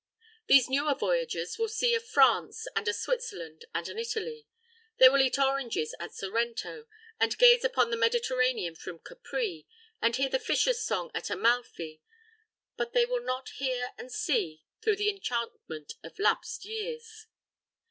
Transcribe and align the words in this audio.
These 0.47 0.67
newer 0.67 0.95
voyagers 0.95 1.59
will 1.59 1.67
see 1.67 1.93
a 1.93 1.99
France 1.99 2.65
and 2.75 2.87
a 2.87 2.91
Switzerland 2.91 3.65
and 3.71 3.87
an 3.87 3.99
Italy; 3.99 4.47
they 4.97 5.09
will 5.09 5.21
eat 5.21 5.37
oranges 5.37 5.93
at 5.99 6.11
Sorrento, 6.15 6.87
and 7.19 7.37
gaze 7.37 7.63
upon 7.63 7.91
the 7.91 7.97
Mediterranean 7.97 8.73
from 8.73 8.97
Capri, 8.97 9.67
and 10.01 10.15
hear 10.15 10.27
the 10.29 10.39
fisher's 10.39 10.83
song 10.83 11.11
at 11.13 11.29
Amalfi: 11.29 12.01
but 12.77 12.93
they 12.93 13.05
will 13.05 13.21
not 13.23 13.49
hear 13.57 13.93
and 13.95 14.11
see 14.11 14.63
through 14.81 14.95
the 14.95 15.09
enchantment 15.11 15.93
of 16.03 16.17
lapsed 16.17 16.65
years. 16.65 17.27